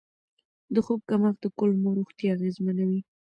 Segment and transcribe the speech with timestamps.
[0.73, 3.01] د خوب کمښت د کولمو روغتیا اغېزمنوي.